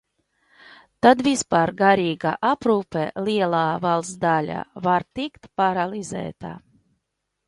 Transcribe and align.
Tad 1.05 1.19
vispār 1.27 1.71
garīgā 1.81 2.31
aprūpe 2.51 3.03
lielā 3.27 3.61
valsts 3.85 4.17
daļā 4.25 4.63
var 4.87 5.05
tikt 5.21 5.49
paralizēta. 5.63 6.55